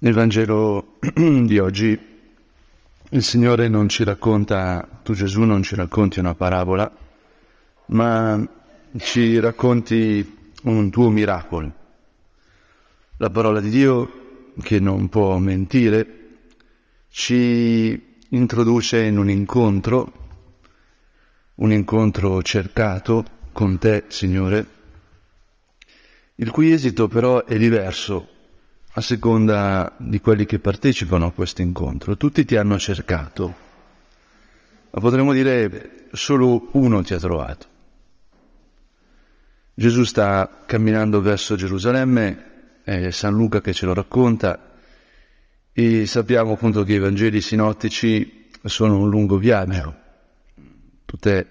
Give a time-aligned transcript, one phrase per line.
[0.00, 1.98] Nel Vangelo di oggi
[3.10, 6.88] il Signore non ci racconta, tu Gesù non ci racconti una parabola,
[7.86, 8.48] ma
[8.98, 11.72] ci racconti un tuo miracolo.
[13.16, 16.36] La parola di Dio, che non può mentire,
[17.08, 20.12] ci introduce in un incontro,
[21.56, 24.66] un incontro cercato con te, Signore,
[26.36, 28.36] il cui esito però è diverso
[28.98, 32.16] a seconda di quelli che partecipano a questo incontro.
[32.16, 33.54] Tutti ti hanno cercato,
[34.90, 37.66] ma potremmo dire solo uno ti ha trovato.
[39.72, 44.72] Gesù sta camminando verso Gerusalemme, è San Luca che ce lo racconta,
[45.72, 49.94] e sappiamo appunto che i Vangeli sinottici sono un lungo viaggio.
[51.04, 51.46] Tutte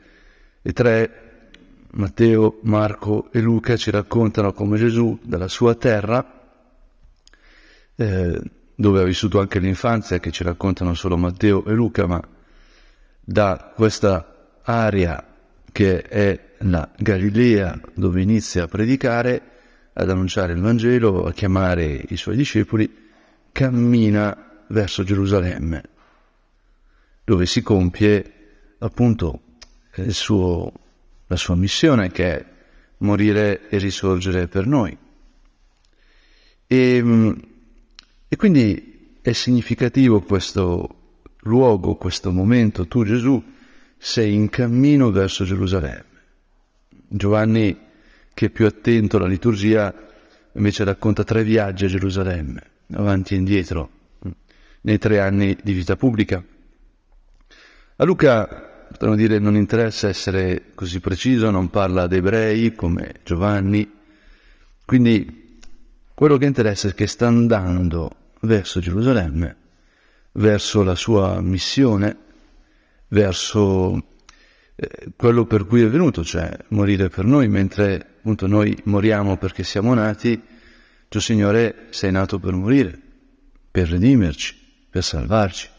[0.62, 1.50] e tre,
[1.92, 6.37] Matteo, Marco e Luca, ci raccontano come Gesù dalla sua terra
[7.98, 8.42] eh,
[8.76, 12.22] dove ha vissuto anche l'infanzia, che ci raccontano solo Matteo e Luca, ma
[13.20, 15.36] da questa area
[15.72, 19.42] che è la Galilea, dove inizia a predicare,
[19.94, 23.09] ad annunciare il Vangelo, a chiamare i suoi discepoli,
[23.52, 25.84] cammina verso Gerusalemme,
[27.23, 28.34] dove si compie
[28.78, 29.42] appunto
[30.09, 30.72] suo,
[31.25, 32.45] la sua missione che è
[32.98, 34.95] morire e risorgere per noi.
[36.68, 37.36] E,
[38.28, 42.88] e quindi è significativo questo luogo, questo momento.
[42.88, 43.42] Tu Gesù
[43.97, 46.06] sei in cammino verso Gerusalemme.
[47.08, 47.78] Giovanni,
[48.34, 49.94] che è più attento alla liturgia,
[50.53, 52.61] invece racconta tre viaggi a Gerusalemme,
[52.94, 53.89] avanti e indietro,
[54.81, 56.44] nei tre anni di vita pubblica.
[57.95, 58.45] A Luca,
[58.89, 63.90] potremmo dire, non interessa essere così preciso, non parla ad ebrei come Giovanni,
[64.85, 65.47] quindi
[66.17, 69.55] quello che interessa è che sta andando verso Gerusalemme,
[70.31, 72.17] verso la sua missione,
[73.09, 74.03] verso
[74.75, 79.63] eh, quello per cui è venuto, cioè morire per noi, mentre appunto noi moriamo perché
[79.63, 80.41] siamo nati,
[81.07, 82.99] tu Signore sei nato per morire,
[83.69, 84.55] per redimerci,
[84.89, 85.69] per salvarci.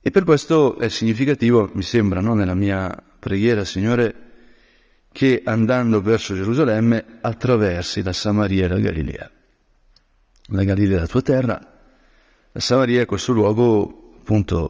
[0.00, 4.23] E per questo è significativo, mi sembra, no, nella mia preghiera, Signore,
[5.14, 9.30] che andando verso Gerusalemme attraversi la Samaria e la Galilea.
[10.46, 11.72] La Galilea è la tua terra,
[12.50, 14.68] la Samaria è questo luogo appunto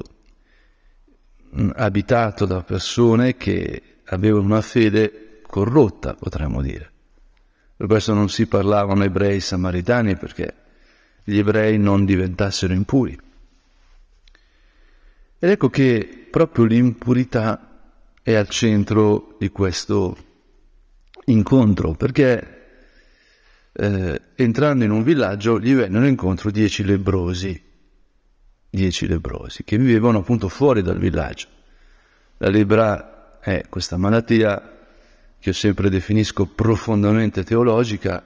[1.76, 6.92] abitato da persone che avevano una fede corrotta, potremmo dire.
[7.74, 10.54] Per questo non si parlavano ebrei samaritani perché
[11.24, 13.18] gli ebrei non diventassero impuri.
[15.38, 20.32] Ed ecco che proprio l'impurità è al centro di questo
[21.26, 22.54] incontro, perché
[23.72, 27.62] eh, entrando in un villaggio gli vennero incontro dieci lebrosi,
[28.70, 31.48] dieci lebrosi, che vivevano appunto fuori dal villaggio.
[32.38, 34.72] La lebra è questa malattia
[35.38, 38.24] che io sempre definisco profondamente teologica,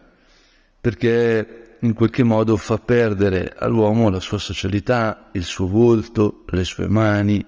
[0.81, 6.89] perché in qualche modo fa perdere all'uomo la sua socialità, il suo volto, le sue
[6.89, 7.45] mani.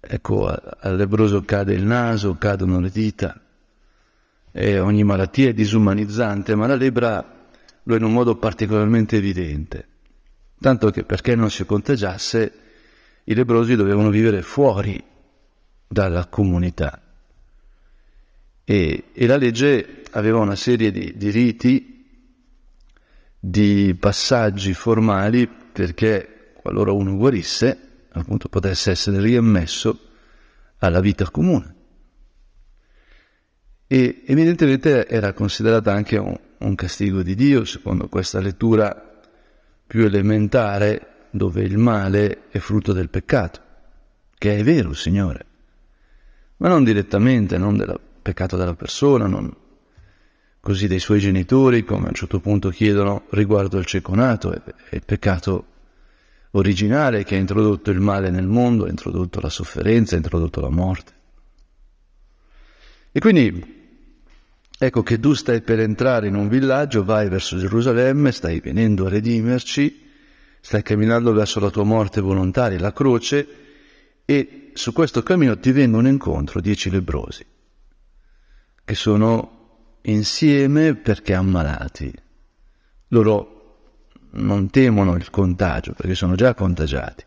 [0.00, 3.40] Ecco, al lebroso cade il naso, cadono le dita,
[4.52, 7.48] e ogni malattia è disumanizzante, ma la lebbra
[7.82, 9.88] lo è in un modo particolarmente evidente.
[10.60, 12.52] Tanto che perché non si contagiasse,
[13.24, 15.02] i lebrosi dovevano vivere fuori
[15.88, 17.00] dalla comunità.
[18.64, 22.06] E, e la legge aveva una serie di, di riti,
[23.40, 29.98] di passaggi formali perché qualora uno guarisse, appunto potesse essere riammesso
[30.78, 31.80] alla vita comune
[33.92, 39.20] e evidentemente era considerata anche un, un castigo di Dio, secondo questa lettura
[39.86, 43.60] più elementare, dove il male è frutto del peccato,
[44.38, 45.44] che è vero, Signore,
[46.56, 49.54] ma non direttamente, non del peccato della persona, non
[50.58, 55.02] così dei suoi genitori, come a un certo punto chiedono riguardo al ceconato, è il
[55.04, 55.66] peccato
[56.52, 60.70] originale che ha introdotto il male nel mondo, ha introdotto la sofferenza, ha introdotto la
[60.70, 61.12] morte.
[63.12, 63.80] E quindi
[64.84, 69.10] Ecco che tu stai per entrare in un villaggio, vai verso Gerusalemme, stai venendo a
[69.10, 70.10] redimerci,
[70.60, 73.46] stai camminando verso la tua morte volontaria, la croce,
[74.24, 77.46] e su questo cammino ti vengono incontro dieci lebrosi,
[78.84, 82.12] che sono insieme perché ammalati.
[83.10, 87.24] Loro non temono il contagio perché sono già contagiati.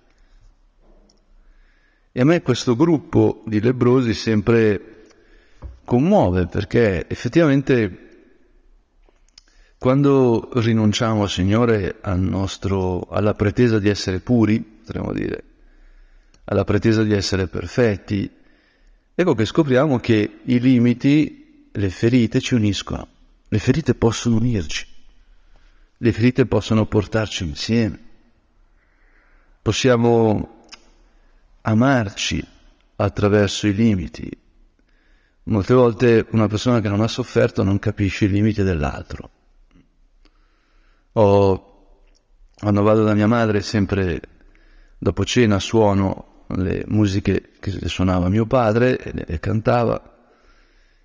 [2.11, 4.94] E a me questo gruppo di lebrosi sempre
[5.85, 8.05] commuove perché effettivamente
[9.77, 15.43] Quando rinunciamo, Signore, al nostro, alla pretesa di essere puri, potremmo dire,
[16.45, 18.27] alla pretesa di essere perfetti,
[19.13, 23.07] ecco che scopriamo che i limiti, le ferite ci uniscono.
[23.47, 24.87] Le ferite possono unirci,
[25.97, 27.99] le ferite possono portarci insieme.
[29.61, 30.65] Possiamo
[31.61, 32.43] amarci
[32.95, 34.35] attraverso i limiti.
[35.47, 39.29] Molte volte una persona che non ha sofferto non capisce i limiti dell'altro.
[41.13, 41.97] O
[42.55, 44.21] quando vado da mia madre sempre
[44.97, 50.29] dopo cena suono le musiche che suonava mio padre e le cantava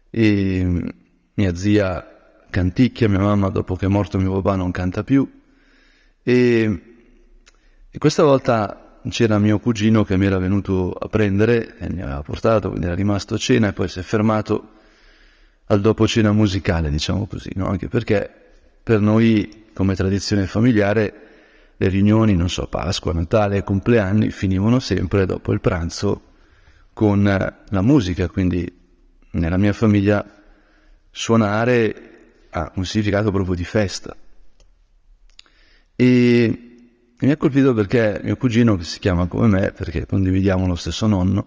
[0.08, 0.94] e
[1.34, 5.28] mia zia canticchia, mia mamma dopo che è morto mio papà non canta più
[6.22, 6.82] e,
[7.90, 12.22] e questa volta c'era mio cugino che mi era venuto a prendere e mi aveva
[12.22, 14.72] portato, quindi era rimasto a cena e poi si è fermato
[15.66, 17.68] al dopo cena musicale, diciamo così, no?
[17.68, 18.30] anche perché
[18.82, 21.14] per noi come tradizione familiare,
[21.76, 26.22] le riunioni, non so, Pasqua, Natale, compleanni, finivano sempre dopo il pranzo
[26.92, 28.70] con eh, la musica, quindi
[29.30, 30.22] nella mia famiglia
[31.10, 32.08] suonare
[32.50, 34.14] ha un significato proprio di festa.
[35.96, 36.69] E
[37.26, 41.06] mi ha colpito perché mio cugino, che si chiama come me, perché condividiamo lo stesso
[41.06, 41.46] nonno,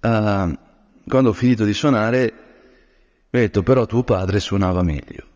[0.00, 0.58] uh,
[1.06, 2.32] quando ho finito di suonare
[3.30, 5.26] mi ha detto però tuo padre suonava meglio.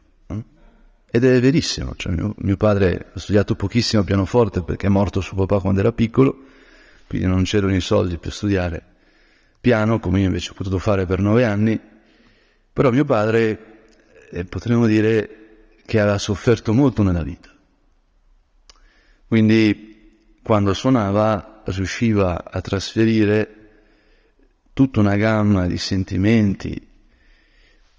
[1.14, 5.36] Ed è verissimo, cioè mio, mio, padre ha studiato pochissimo pianoforte perché è morto suo
[5.36, 6.44] papà quando era piccolo,
[7.06, 8.82] quindi non c'erano i soldi per studiare
[9.60, 11.78] piano, come io invece ho potuto fare per nove anni,
[12.72, 13.58] però mio padre
[14.30, 17.51] eh, potremmo dire che aveva sofferto molto nella vita.
[19.32, 23.70] Quindi quando suonava riusciva a trasferire
[24.74, 26.78] tutta una gamma di sentimenti,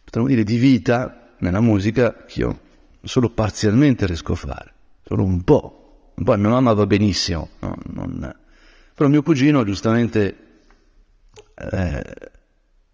[0.03, 2.59] potremmo dire di vita nella musica che io
[3.01, 6.11] solo parzialmente riesco a fare, solo un po'.
[6.23, 7.77] Poi mia mamma va benissimo, no?
[7.85, 8.35] non...
[8.93, 10.37] però mio cugino giustamente
[11.55, 12.15] eh,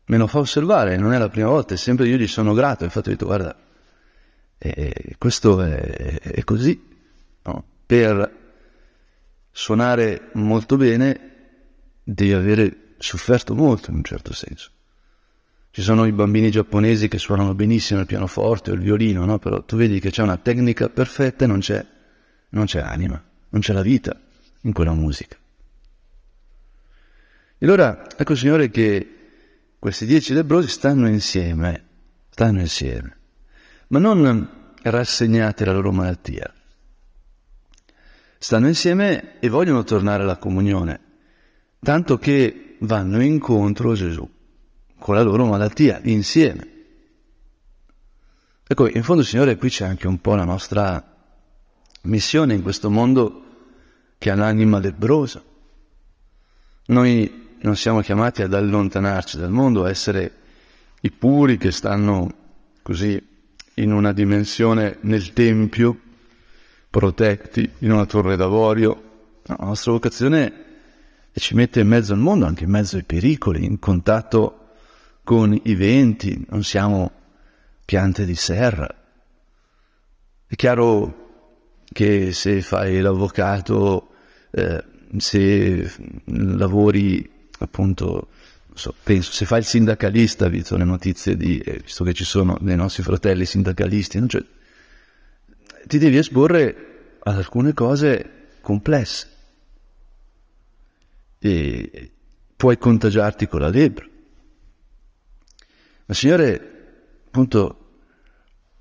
[0.06, 2.86] me lo fa osservare, non è la prima volta, e sempre io gli sono grato,
[2.86, 3.54] infatti ho detto guarda,
[4.58, 6.82] eh, questo è, è così,
[7.44, 7.66] no?
[7.90, 8.32] Per
[9.50, 11.32] suonare molto bene
[12.04, 14.70] devi avere sofferto molto in un certo senso.
[15.72, 19.40] Ci sono i bambini giapponesi che suonano benissimo il pianoforte o il violino, no?
[19.40, 21.84] però tu vedi che c'è una tecnica perfetta e non c'è,
[22.50, 23.20] non c'è anima,
[23.50, 24.22] non c'è la vita
[24.62, 25.36] in quella musica.
[27.58, 29.16] E allora ecco Signore che
[29.80, 31.86] questi dieci lebrosi stanno insieme,
[32.30, 33.18] stanno insieme,
[33.88, 36.54] ma non rassegnati alla loro malattia.
[38.42, 41.00] Stanno insieme e vogliono tornare alla comunione,
[41.82, 44.28] tanto che vanno incontro a Gesù
[44.98, 46.68] con la loro malattia, insieme.
[48.66, 51.04] Ecco, in fondo, Signore, qui c'è anche un po' la nostra
[52.04, 53.44] missione in questo mondo
[54.18, 55.44] che ha l'anima lebrosa.
[56.86, 60.34] Noi non siamo chiamati ad allontanarci dal mondo, a essere
[61.02, 62.34] i puri che stanno
[62.82, 63.22] così
[63.76, 66.00] in una dimensione nel Tempio,
[66.90, 69.04] protetti in una torre d'avorio.
[69.46, 70.66] No, la nostra vocazione
[71.34, 74.70] ci mette in mezzo al mondo, anche in mezzo ai pericoli, in contatto
[75.24, 77.12] con i venti, non siamo
[77.86, 78.88] piante di serra.
[80.46, 81.28] È chiaro
[81.92, 84.10] che se fai l'avvocato,
[84.52, 84.84] eh,
[85.18, 85.92] se
[86.26, 88.30] lavori appunto,
[88.74, 92.58] so, penso, se fai il sindacalista, visto le notizie di, eh, visto che ci sono
[92.60, 94.44] dei nostri fratelli sindacalisti, cioè,
[95.86, 96.89] ti devi esporre
[97.22, 99.28] ad alcune cose complesse
[101.40, 102.12] e
[102.56, 104.06] puoi contagiarti con la lebbra.
[106.06, 107.80] Ma Signore, appunto,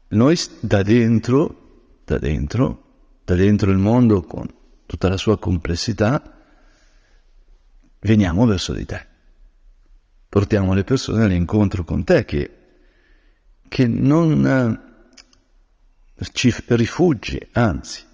[0.09, 2.85] noi da dentro, da dentro,
[3.25, 4.47] da dentro il mondo con
[4.87, 6.21] tutta la sua complessità,
[8.01, 9.07] veniamo verso di te.
[10.29, 12.57] Portiamo le persone all'incontro con te che,
[13.69, 14.83] che non
[16.17, 18.07] eh, ci rifugi, anzi.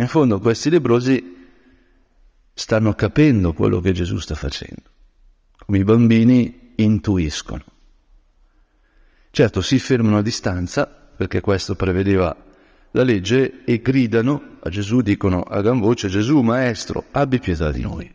[0.00, 1.36] In fondo questi lebrosi
[2.54, 4.82] stanno capendo quello che Gesù sta facendo,
[5.58, 7.64] come i bambini intuiscono.
[9.30, 12.36] Certo, si fermano a distanza, perché questo prevedeva
[12.92, 17.80] la legge, e gridano a Gesù, dicono a gran voce, Gesù, Maestro, abbi pietà di
[17.80, 18.14] noi.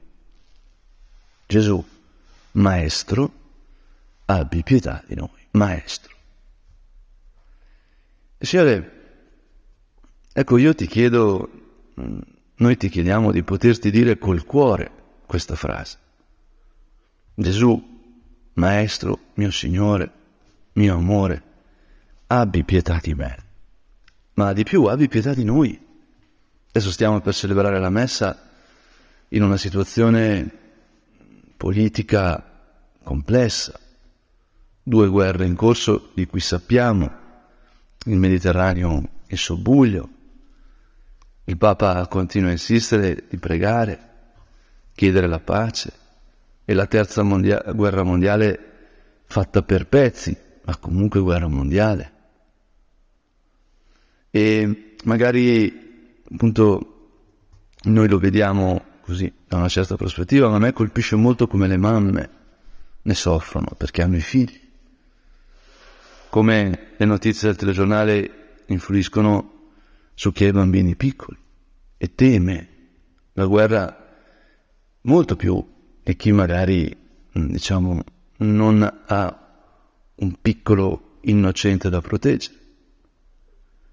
[1.45, 1.85] Gesù,
[2.51, 3.31] Maestro,
[4.25, 5.29] abbi pietà di noi.
[5.51, 6.15] Maestro.
[8.37, 8.91] Signore,
[10.31, 11.62] ecco, io ti chiedo,
[11.95, 14.91] noi ti chiediamo di poterti dire col cuore
[15.25, 15.97] questa frase.
[17.35, 17.91] Gesù,
[18.53, 20.11] Maestro, mio Signore,
[20.73, 21.43] mio amore,
[22.27, 23.41] abbi pietà di me.
[24.35, 25.79] ma di più abbi pietà di noi.
[26.71, 28.49] Adesso stiamo per celebrare la messa
[29.29, 30.49] in una situazione
[31.55, 32.43] politica
[33.03, 33.79] complessa,
[34.81, 37.21] due guerre in corso di cui sappiamo,
[38.05, 40.09] il Mediterraneo è sobbuglio,
[41.45, 44.11] il Papa continua a insistere di pregare,
[44.93, 45.91] chiedere la pace
[46.63, 48.71] e la terza mondia- guerra mondiale
[49.25, 52.11] fatta per pezzi, ma comunque guerra mondiale.
[54.29, 56.93] E magari appunto
[57.83, 61.77] noi lo vediamo così da una certa prospettiva, ma a me colpisce molto come le
[61.77, 62.29] mamme
[63.01, 64.59] ne soffrono perché hanno i figli,
[66.29, 69.52] come le notizie del telegiornale influiscono
[70.13, 71.37] su chi ha i bambini piccoli
[71.97, 72.69] e teme
[73.33, 73.97] la guerra
[75.01, 75.65] molto più
[76.03, 76.95] di chi magari,
[77.31, 78.03] diciamo,
[78.37, 79.39] non ha
[80.15, 82.61] un piccolo innocente da proteggere.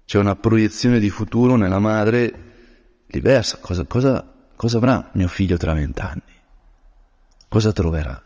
[0.05, 2.33] C'è una proiezione di futuro nella madre
[3.07, 3.57] diversa.
[3.59, 6.21] Cosa, cosa, cosa avrà mio figlio tra vent'anni?
[7.47, 8.21] Cosa troverà?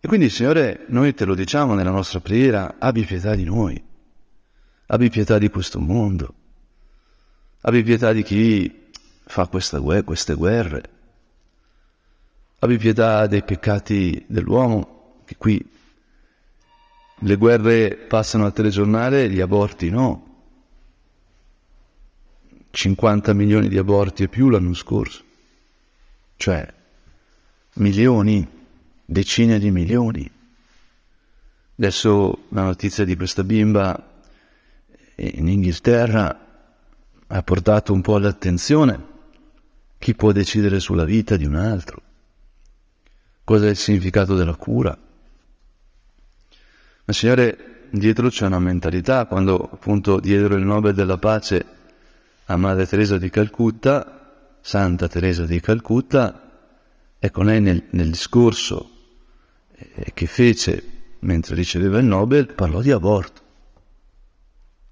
[0.00, 3.82] E quindi, Signore, noi te lo diciamo nella nostra preghiera, abbi pietà di noi,
[4.86, 6.34] abbi pietà di questo mondo,
[7.62, 8.90] abbi pietà di chi
[9.24, 10.90] fa guerra, queste guerre,
[12.58, 15.72] abbi pietà dei peccati dell'uomo, che qui
[17.16, 20.32] le guerre passano al telegiornale, gli aborti no.
[22.70, 25.22] 50 milioni di aborti e più l'anno scorso.
[26.36, 26.66] Cioè,
[27.74, 28.46] milioni,
[29.04, 30.30] decine di milioni.
[31.76, 34.13] Adesso la notizia di questa bimba
[35.16, 36.38] in Inghilterra
[37.26, 39.12] ha portato un po' all'attenzione
[39.98, 42.02] chi può decidere sulla vita di un altro,
[43.42, 44.96] cosa è il significato della cura.
[47.06, 51.64] Ma Signore, dietro c'è una mentalità, quando appunto diedero il Nobel della pace
[52.44, 56.50] a Madre Teresa di Calcutta, Santa Teresa di Calcutta,
[57.18, 58.90] ecco lei nel, nel discorso
[59.72, 60.82] eh, che fece
[61.20, 63.43] mentre riceveva il Nobel parlò di aborto.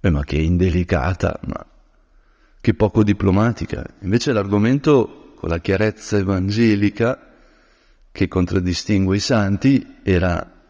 [0.02, 1.64] Beh, ma che indelicata, ma
[2.60, 3.86] che poco diplomatica.
[4.00, 7.30] Invece l'argomento, con la chiarezza evangelica
[8.10, 10.60] che contraddistingue i santi, era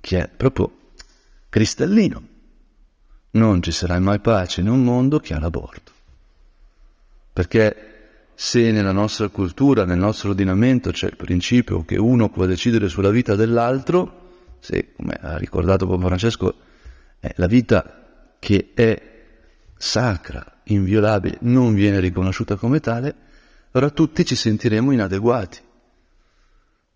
[0.00, 0.90] che è proprio
[1.48, 2.26] cristallino.
[3.30, 5.92] Non ci sarà mai pace in un mondo che ha l'aborto.
[7.32, 12.88] Perché se nella nostra cultura, nel nostro ordinamento c'è il principio che uno può decidere
[12.88, 16.54] sulla vita dell'altro, se, come ha ricordato Papa Francesco,
[17.20, 18.00] è la vita
[18.46, 19.02] che è
[19.76, 23.12] sacra, inviolabile, non viene riconosciuta come tale,
[23.72, 25.58] allora tutti ci sentiremo inadeguati.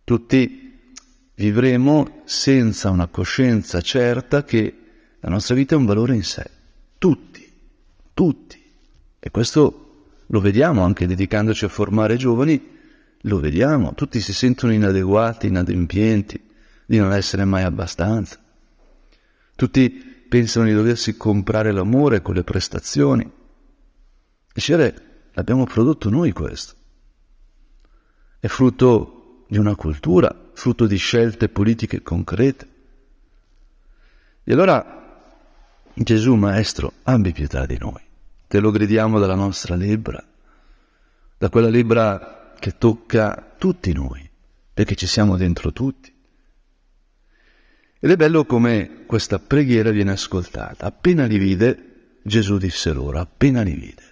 [0.05, 0.95] Tutti
[1.35, 4.77] vivremo senza una coscienza certa che
[5.19, 6.49] la nostra vita è un valore in sé.
[6.99, 7.53] Tutti,
[8.15, 8.63] tutti.
[9.19, 12.65] E questo lo vediamo anche dedicandoci a formare giovani,
[13.23, 16.41] lo vediamo, tutti si sentono inadeguati, inadempienti,
[16.87, 18.39] di non essere mai abbastanza.
[19.57, 23.29] Tutti pensano di doversi comprare l'amore con le prestazioni.
[24.53, 24.95] E
[25.33, 26.75] l'abbiamo prodotto noi questo.
[28.39, 32.69] È frutto di una cultura frutto di scelte politiche concrete.
[34.45, 35.35] E allora
[35.93, 38.01] Gesù Maestro, abbi pietà di noi,
[38.47, 40.25] te lo gridiamo dalla nostra lebbra,
[41.37, 44.31] da quella lebbra che tocca tutti noi,
[44.73, 46.10] perché ci siamo dentro tutti.
[48.03, 50.87] Ed è bello come questa preghiera viene ascoltata.
[50.87, 54.03] Appena li vide, Gesù disse loro, appena li vide.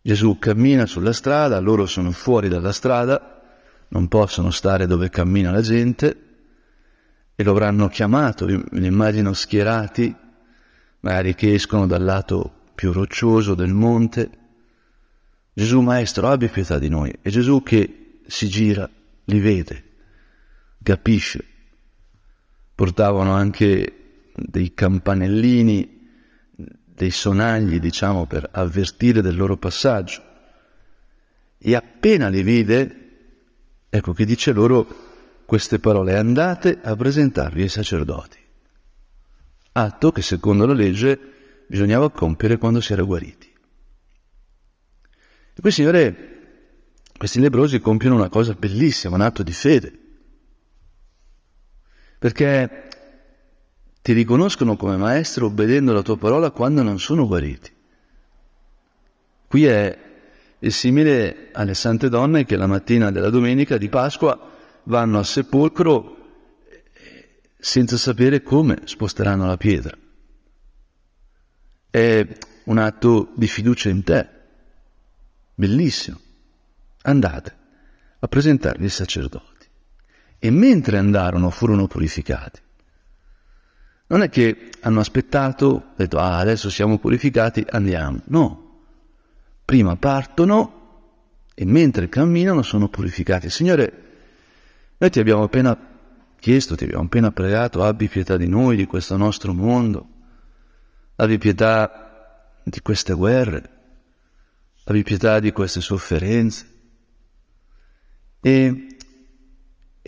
[0.00, 3.42] Gesù cammina sulla strada, loro sono fuori dalla strada,
[3.88, 6.22] non possono stare dove cammina la gente
[7.34, 10.16] e lo avranno chiamato, me li immagino schierati,
[11.00, 14.30] magari che escono dal lato più roccioso del monte.
[15.52, 17.14] Gesù Maestro, abbi pietà di noi.
[17.20, 18.88] E Gesù che si gira,
[19.24, 19.84] li vede,
[20.82, 21.44] capisce.
[22.78, 26.08] Portavano anche dei campanellini,
[26.54, 30.22] dei sonagli, diciamo, per avvertire del loro passaggio.
[31.58, 33.08] E appena li vide,
[33.90, 35.06] Ecco che dice loro
[35.46, 38.38] queste parole, andate a presentarvi ai sacerdoti.
[39.72, 41.18] Atto che secondo la legge
[41.66, 43.50] bisognava compiere quando si era guariti.
[45.54, 46.36] E qui, Signore,
[47.16, 49.98] questi lebrosi compiono una cosa bellissima, un atto di fede,
[52.18, 52.88] perché
[54.02, 57.72] ti riconoscono come maestro obbedendo alla tua parola quando non sono guariti.
[59.46, 60.06] Qui è
[60.58, 66.16] è simile alle sante donne che la mattina della domenica di Pasqua vanno al sepolcro
[67.56, 69.96] senza sapere come sposteranno la pietra.
[71.90, 72.26] è
[72.64, 74.28] un atto di fiducia in te.
[75.54, 76.20] Bellissimo.
[77.02, 77.56] Andate
[78.18, 79.57] a presentarvi ai sacerdoti.
[80.38, 82.60] E mentre andarono furono purificati.
[84.08, 88.20] Non è che hanno aspettato, detto, ah, adesso siamo purificati, andiamo.
[88.26, 88.64] No.
[89.64, 90.78] Prima partono
[91.54, 93.50] e mentre camminano sono purificati.
[93.50, 94.06] Signore,
[94.96, 95.76] noi ti abbiamo appena
[96.38, 100.08] chiesto, ti abbiamo appena pregato, abbi pietà di noi, di questo nostro mondo,
[101.16, 103.70] abbi pietà di queste guerre,
[104.84, 106.76] abbi pietà di queste sofferenze.
[108.40, 108.86] E,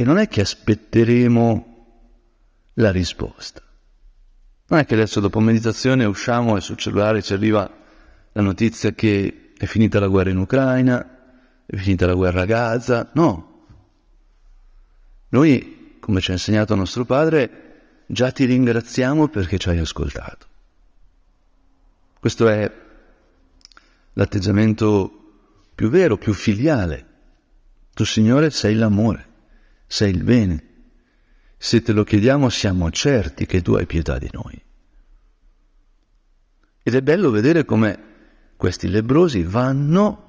[0.01, 1.77] e non è che aspetteremo
[2.73, 3.61] la risposta.
[4.69, 7.71] Non è che adesso dopo meditazione usciamo e sul cellulare ci arriva
[8.33, 13.11] la notizia che è finita la guerra in Ucraina, è finita la guerra a Gaza.
[13.13, 13.67] No.
[15.29, 20.47] Noi, come ci ha insegnato nostro padre, già ti ringraziamo perché ci hai ascoltato.
[22.19, 22.73] Questo è
[24.15, 25.43] l'atteggiamento
[25.75, 27.07] più vero, più filiale.
[27.93, 29.29] Tu, Signore, sei l'amore,
[29.91, 30.65] sei il bene.
[31.59, 34.63] Se te lo chiediamo siamo certi che tu hai pietà di noi.
[36.81, 37.99] Ed è bello vedere come
[38.57, 40.29] questi lebrosi vanno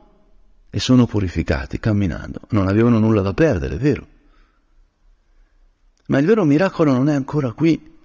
[0.71, 2.39] e sono purificati camminando.
[2.49, 4.07] Non avevano nulla da perdere, è vero.
[6.07, 7.99] Ma il vero miracolo non è ancora qui.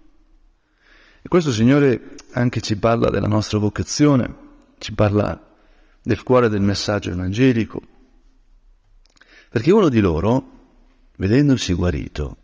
[1.23, 4.35] E questo Signore anche ci parla della nostra vocazione,
[4.77, 5.57] ci parla
[6.03, 7.81] del cuore del messaggio evangelico.
[9.49, 10.56] Perché uno di loro,
[11.17, 12.37] vedendosi guarito,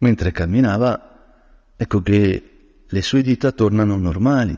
[0.00, 4.56] mentre camminava, ecco che le sue dita tornano normali.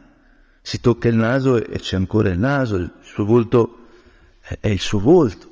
[0.62, 3.76] Si tocca il naso e c'è ancora il naso, il suo volto
[4.60, 5.48] è il suo volto,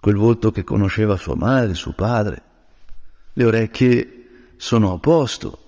[0.00, 2.42] quel volto che conosceva sua madre, suo padre.
[3.32, 5.58] Le orecchie sono a posto.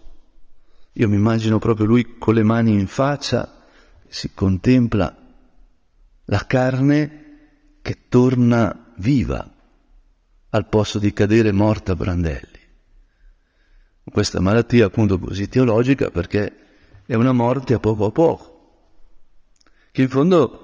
[0.92, 3.64] Io mi immagino proprio lui con le mani in faccia,
[4.08, 5.16] si contempla
[6.24, 7.24] la carne
[7.82, 9.54] che torna viva
[10.56, 12.58] al posto di cadere morta brandelli.
[14.02, 16.56] Questa malattia appunto così teologica perché
[17.04, 18.54] è una morte a poco a poco,
[19.92, 20.62] che in fondo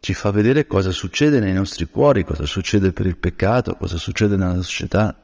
[0.00, 4.36] ci fa vedere cosa succede nei nostri cuori, cosa succede per il peccato, cosa succede
[4.36, 5.20] nella società.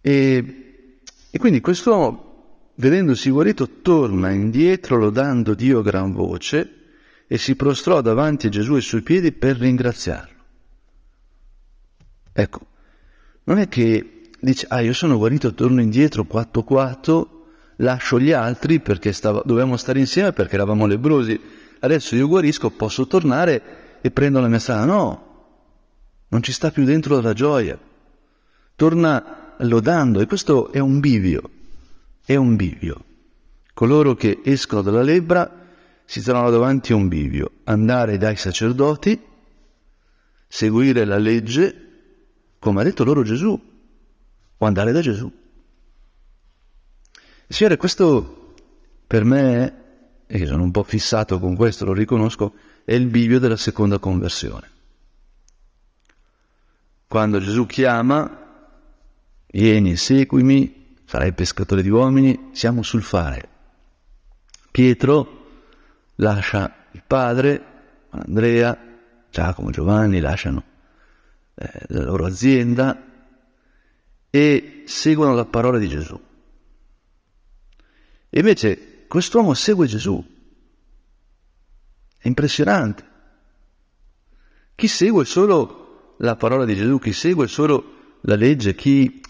[0.00, 6.72] E, e quindi quest'uomo, vedendosi guarito, torna indietro lodando Dio a gran voce
[7.26, 10.35] e si prostrò davanti a Gesù ai suoi piedi per ringraziarlo.
[12.38, 12.60] Ecco,
[13.44, 17.46] non è che dice, ah io sono guarito, torno indietro, quatto quatto,
[17.76, 21.40] lascio gli altri perché stava, dovevamo stare insieme perché eravamo lebrosi
[21.80, 24.84] adesso io guarisco, posso tornare e prendo la mia strada.
[24.84, 25.24] No,
[26.28, 27.78] non ci sta più dentro la gioia.
[28.74, 31.50] Torna lodando e questo è un bivio,
[32.22, 33.04] è un bivio.
[33.72, 35.64] Coloro che escono dalla lebbra
[36.04, 39.18] si trovano davanti a un bivio, andare dai sacerdoti,
[40.46, 41.85] seguire la legge,
[42.66, 43.56] come ha detto loro Gesù,
[44.58, 45.32] o andare da Gesù.
[47.46, 48.54] Signore, questo
[49.06, 49.84] per me
[50.26, 54.68] e sono un po' fissato con questo, lo riconosco, è il bivio della seconda conversione.
[57.06, 58.64] Quando Gesù chiama,
[59.46, 63.48] vieni, seguimi, sarai pescatore di uomini, siamo sul fare.
[64.72, 65.44] Pietro
[66.16, 67.64] lascia il padre,
[68.10, 68.76] Andrea,
[69.30, 70.74] Giacomo, Giovanni lasciano
[71.58, 73.02] eh, la loro azienda
[74.28, 76.20] e seguono la parola di Gesù.
[78.28, 80.22] E invece quest'uomo segue Gesù.
[82.18, 83.14] È impressionante.
[84.74, 89.22] Chi segue solo la parola di Gesù, chi segue solo la legge, chi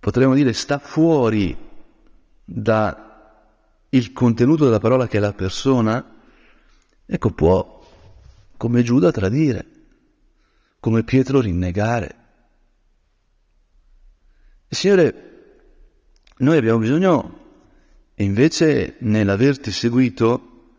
[0.00, 1.54] potremmo dire sta fuori
[2.42, 2.96] dal
[4.14, 6.22] contenuto della parola che è la persona,
[7.04, 7.86] ecco può,
[8.56, 9.73] come Giuda, tradire,
[10.84, 12.14] come Pietro rinnegare.
[14.68, 15.14] Signore,
[16.36, 17.38] noi abbiamo bisogno
[18.16, 20.74] invece nell'averti seguito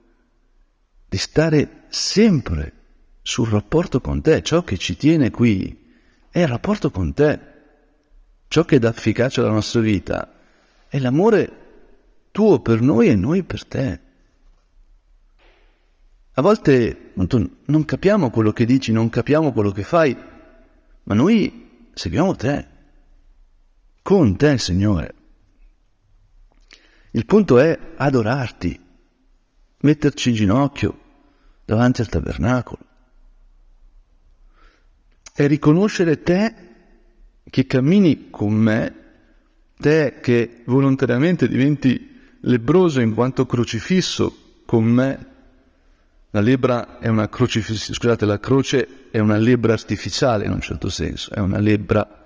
[1.10, 2.74] di stare sempre
[3.24, 5.76] sul rapporto con te, ciò che ci tiene qui
[6.30, 7.40] è il rapporto con te,
[8.48, 10.40] ciò che dà efficacia alla nostra vita
[10.88, 14.00] è l'amore tuo per noi e noi per te.
[16.38, 20.16] A volte non capiamo quello che dici, non capiamo quello che fai,
[21.04, 22.68] ma noi seguiamo te,
[24.02, 25.14] con te, Signore.
[27.12, 28.78] Il punto è adorarti,
[29.78, 31.00] metterci in ginocchio
[31.64, 32.84] davanti al tabernacolo
[35.34, 36.54] e riconoscere te
[37.50, 38.96] che cammini con me,
[39.78, 45.34] te che volontariamente diventi lebroso in quanto crocifisso con me.
[46.36, 50.90] La lebbra è una crocifissione, scusate, la croce è una lebbra artificiale in un certo
[50.90, 52.26] senso, è una lebbra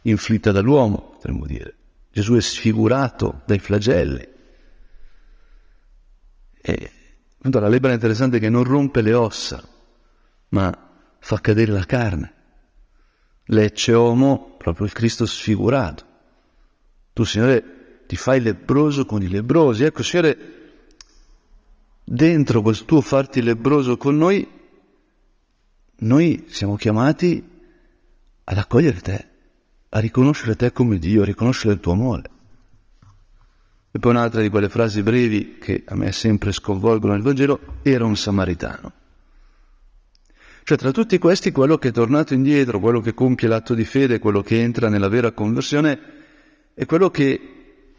[0.00, 1.76] inflitta dall'uomo, potremmo dire.
[2.10, 4.26] Gesù è sfigurato dai flagelli.
[6.62, 6.90] E
[7.36, 9.62] la lebbra è interessante che non rompe le ossa,
[10.48, 12.32] ma fa cadere la carne.
[13.44, 16.04] Lecce homo, proprio il Cristo sfigurato.
[17.12, 19.84] Tu, Signore, ti fai lebroso con i lebrosi.
[19.84, 20.59] Ecco, Signore,
[22.12, 24.44] dentro quel tuo farti lebroso con noi,
[25.98, 27.48] noi siamo chiamati
[28.42, 29.26] ad accogliere te,
[29.90, 32.30] a riconoscere te come Dio, a riconoscere il tuo amore.
[33.92, 38.04] E poi un'altra di quelle frasi brevi che a me sempre sconvolgono nel Vangelo, era
[38.04, 38.92] un samaritano.
[40.64, 44.18] Cioè tra tutti questi quello che è tornato indietro, quello che compie l'atto di fede,
[44.18, 46.00] quello che entra nella vera conversione,
[46.74, 47.40] è quello che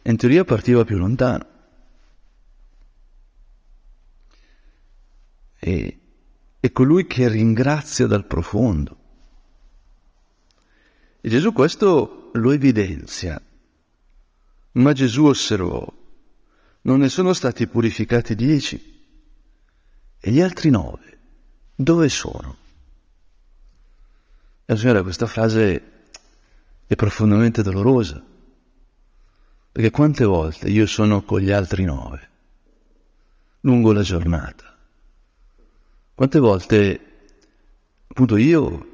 [0.02, 1.51] in teoria partiva più lontano.
[5.64, 6.00] E,
[6.60, 8.98] è colui che ringrazia dal profondo.
[11.22, 13.40] E Gesù questo lo evidenzia.
[14.74, 15.86] Ma Gesù osservò,
[16.82, 19.06] non ne sono stati purificati dieci
[20.20, 21.20] e gli altri nove,
[21.76, 22.58] dove sono?
[24.66, 25.92] E signore, questa frase
[26.88, 28.24] è profondamente dolorosa,
[29.72, 32.30] perché quante volte io sono con gli altri nove,
[33.62, 34.71] lungo la giornata,
[36.22, 37.00] quante volte
[38.06, 38.88] appunto io,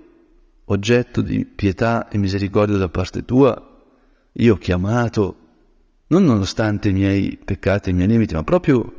[0.63, 3.83] oggetto di pietà e misericordia da parte tua,
[4.31, 5.35] io ho chiamato,
[6.07, 8.93] non nonostante i miei peccati e i miei limiti, ma proprio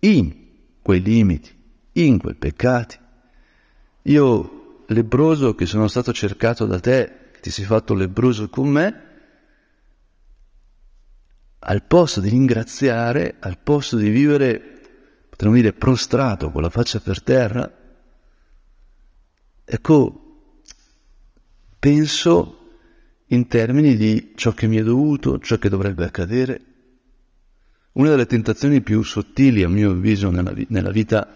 [0.00, 0.34] in
[0.82, 1.56] quei limiti,
[1.92, 2.98] in quei peccati,
[4.02, 9.02] io lebroso che sono stato cercato da te, che ti sei fatto lebroso con me,
[11.60, 14.71] al posto di ringraziare, al posto di vivere,
[15.32, 17.72] potremmo dire, prostrato con la faccia per terra,
[19.64, 20.50] ecco,
[21.78, 22.58] penso
[23.28, 26.60] in termini di ciò che mi è dovuto, ciò che dovrebbe accadere.
[27.92, 31.34] Una delle tentazioni più sottili, a mio avviso, nella, nella vita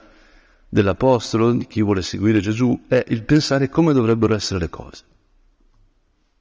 [0.69, 5.05] dell'Apostolo, di chi vuole seguire Gesù, è il pensare come dovrebbero essere le cose.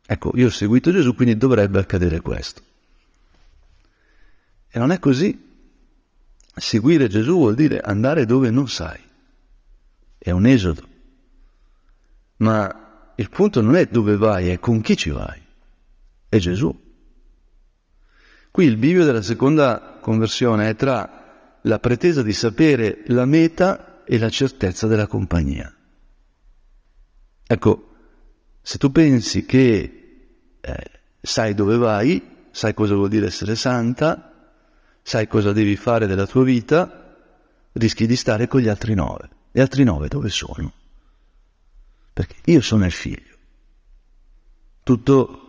[0.06, 2.62] Ecco, io ho seguito Gesù, quindi dovrebbe accadere questo.
[4.70, 5.45] E non è così.
[6.58, 9.00] Seguire Gesù vuol dire andare dove non sai.
[10.18, 10.88] È un esodo.
[12.38, 15.42] Ma il punto non è dove vai, è con chi ci vai.
[16.30, 16.84] È Gesù.
[18.52, 24.18] Qui il bivio della seconda conversione è tra la pretesa di sapere la meta e
[24.18, 25.74] la certezza della compagnia.
[27.48, 27.96] Ecco,
[28.62, 30.92] se tu pensi che eh,
[31.22, 34.35] sai dove vai, sai cosa vuol dire essere santa,
[35.06, 37.16] sai cosa devi fare della tua vita,
[37.74, 39.30] rischi di stare con gli altri nove.
[39.52, 40.74] Gli altri nove dove sono?
[42.12, 43.36] Perché io sono il figlio.
[44.82, 45.42] Tutto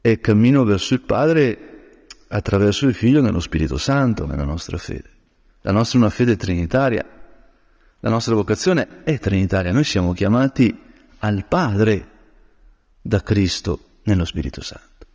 [0.00, 5.10] è cammino verso il Padre attraverso il Figlio nello Spirito Santo, nella nostra fede.
[5.62, 7.16] La nostra è una fede trinitaria
[8.06, 10.78] la nostra vocazione è trinitaria, noi siamo chiamati
[11.18, 12.08] al Padre
[13.00, 15.06] da Cristo nello Spirito Santo.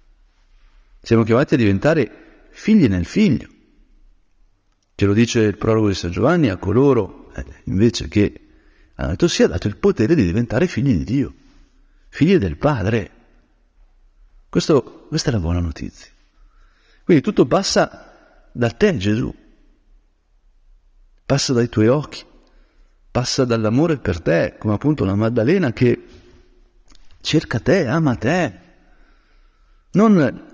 [1.01, 3.47] Siamo chiamati a diventare figli nel Figlio.
[5.01, 8.39] Ce lo dice il prologo di San Giovanni a coloro eh, invece che
[8.93, 11.33] hanno detto sia dato il potere di diventare figli di Dio,
[12.09, 13.09] figli del Padre.
[14.47, 16.05] Questo, questa è la buona notizia.
[17.03, 19.33] Quindi tutto passa da te Gesù,
[21.25, 22.23] passa dai tuoi occhi,
[23.09, 25.99] passa dall'amore per te, come appunto la Maddalena che
[27.21, 28.59] cerca te, ama te.
[29.93, 30.50] Non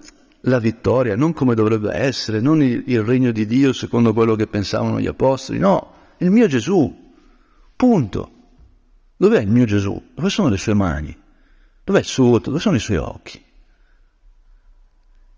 [0.48, 4.48] la vittoria, non come dovrebbe essere, non il, il regno di Dio secondo quello che
[4.48, 7.14] pensavano gli apostoli, no, il mio Gesù,
[7.76, 8.32] punto.
[9.18, 10.02] Dov'è il mio Gesù?
[10.14, 11.16] Dove sono le sue mani?
[11.84, 13.44] Dov'è il suo Dove sono i suoi occhi?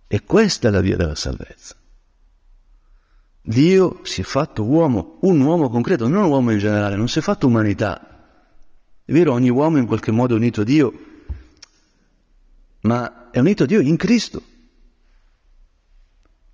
[0.08, 1.76] E questa è la via della salvezza.
[3.41, 7.19] Dio si è fatto uomo, un uomo concreto, non un uomo in generale, non si
[7.19, 8.06] è fatto umanità.
[9.06, 10.93] È vero, ogni uomo in qualche modo è unito a Dio,
[12.82, 14.43] ma è unito a Dio in Cristo.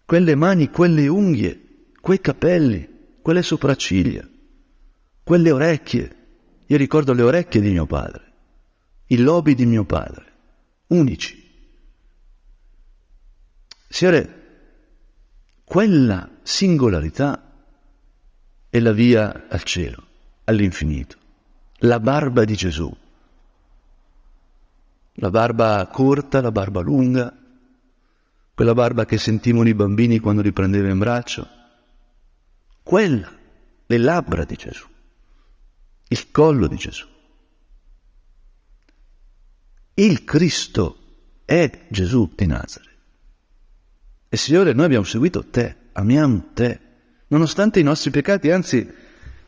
[0.05, 2.87] Quelle mani, quelle unghie, quei capelli,
[3.21, 4.27] quelle sopracciglia,
[5.23, 6.15] quelle orecchie.
[6.67, 8.33] Io ricordo le orecchie di mio padre,
[9.07, 10.25] i lobi di mio padre,
[10.87, 11.43] unici.
[13.87, 14.43] Signore,
[15.63, 17.53] quella singolarità
[18.69, 20.03] è la via al cielo,
[20.43, 21.17] all'infinito.
[21.79, 22.95] La barba di Gesù.
[25.13, 27.35] La barba corta, la barba lunga,
[28.55, 31.45] quella barba che sentivano i bambini quando li prendeva in braccio,
[32.81, 33.29] quella,
[33.85, 34.87] le labbra di Gesù,
[36.07, 37.05] il collo di Gesù.
[39.95, 40.97] Il Cristo
[41.43, 42.93] è Gesù di Nazareth.
[44.29, 46.79] E Signore, noi abbiamo seguito te, amiamo te,
[47.27, 48.89] nonostante i nostri peccati, anzi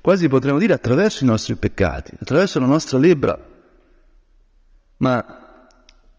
[0.02, 3.40] quasi potremmo dire attraverso i nostri peccati, attraverso la nostra lebbra.
[4.98, 5.68] Ma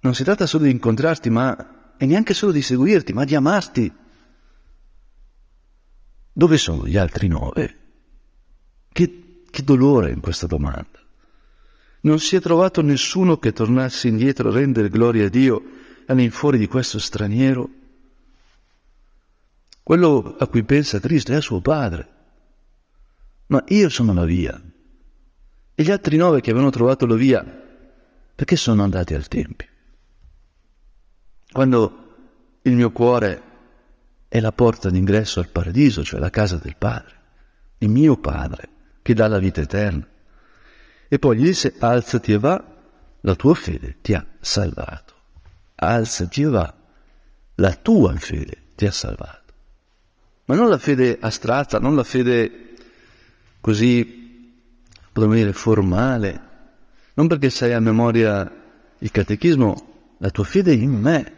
[0.00, 3.92] non si tratta solo di incontrarti, ma e neanche solo di seguirti, ma di amarti.
[6.32, 7.76] Dove sono gli altri nove?
[8.90, 10.98] Che, che dolore in questa domanda.
[12.00, 15.62] Non si è trovato nessuno che tornasse indietro a rendere gloria a Dio
[16.06, 17.68] all'infuori di questo straniero.
[19.82, 22.16] Quello a cui pensa Cristo è a suo padre
[23.48, 24.60] ma io sono la via.
[25.74, 27.44] E gli altri nove che avevano trovato la via,
[28.34, 29.68] perché sono andati al Tempio?
[31.58, 33.42] Quando il mio cuore
[34.28, 37.16] è la porta d'ingresso al paradiso, cioè la casa del Padre,
[37.78, 38.68] il mio Padre,
[39.02, 40.06] che dà la vita eterna.
[41.08, 42.64] E poi gli disse, alzati e va,
[43.22, 45.14] la tua fede ti ha salvato.
[45.74, 46.72] Alzati e va,
[47.56, 49.52] la tua fede ti ha salvato.
[50.44, 52.76] Ma non la fede astratta, non la fede
[53.60, 54.54] così,
[55.10, 56.40] potremmo dire, formale,
[57.14, 58.48] non perché sai a memoria
[58.96, 61.32] il catechismo, la tua fede è in me.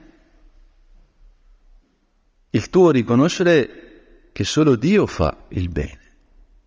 [2.50, 5.98] Il tuo riconoscere che solo Dio fa il bene.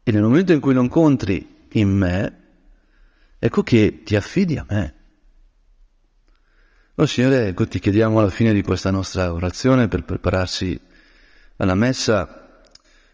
[0.04, 2.42] E nel momento in cui lo incontri in me,
[3.40, 4.94] ecco che ti affidi a me.
[6.96, 10.80] Oh Signore, ecco ti chiediamo alla fine di questa nostra orazione per prepararsi
[11.58, 12.62] alla messa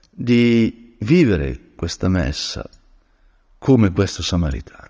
[0.10, 2.70] di vivere questa messa
[3.58, 4.90] come questo samaritano.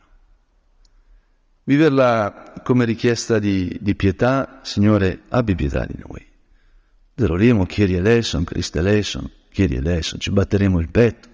[1.63, 6.29] Viverla come richiesta di, di pietà, Signore, abbi pietà di noi.
[7.19, 11.27] Terroriamo chiedi eleison, Cristo eleison, chiedi eleison, ci batteremo il petto.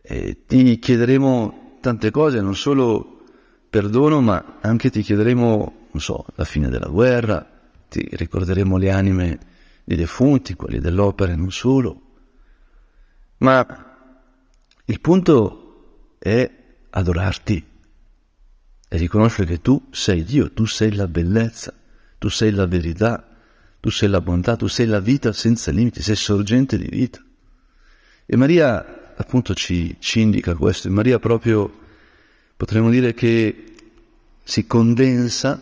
[0.00, 3.26] E ti chiederemo tante cose, non solo
[3.68, 7.46] perdono, ma anche ti chiederemo, non so, la fine della guerra,
[7.90, 9.38] ti ricorderemo le anime
[9.84, 12.00] dei defunti, quelli dell'opera, non solo,
[13.40, 13.66] ma
[14.86, 16.50] il punto è
[16.88, 17.66] adorarti
[18.88, 21.74] e riconoscere che tu sei Dio, tu sei la bellezza,
[22.16, 23.26] tu sei la verità,
[23.82, 27.20] tu sei la bontà, tu sei la vita senza limiti, sei sorgente di vita.
[28.24, 31.80] E Maria appunto ci, ci indica questo, Maria proprio
[32.56, 33.74] potremmo dire che
[34.44, 35.60] si condensa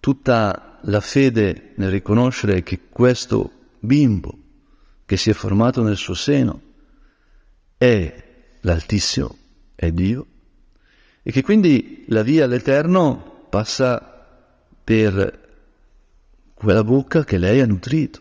[0.00, 4.38] tutta la fede nel riconoscere che questo bimbo
[5.04, 6.62] che si è formato nel suo seno
[7.76, 8.24] è
[8.62, 9.36] l'Altissimo,
[9.74, 10.26] è Dio,
[11.22, 14.26] e che quindi la via all'Eterno passa
[14.82, 15.42] per
[16.64, 18.20] quella bocca che lei ha nutrito,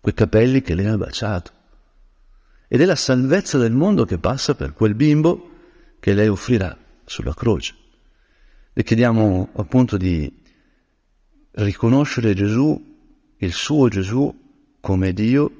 [0.00, 1.52] quei capelli che lei ha baciato.
[2.68, 5.50] Ed è la salvezza del mondo che passa per quel bimbo
[5.98, 7.74] che lei offrirà sulla croce.
[8.72, 10.32] Le chiediamo appunto di
[11.50, 12.80] riconoscere Gesù,
[13.38, 14.32] il suo Gesù,
[14.78, 15.52] come Dio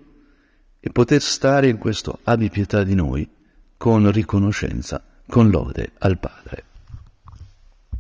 [0.79, 3.29] e poter stare in questo abbi pietà di noi
[3.77, 6.68] con riconoscenza, con lode al Padre.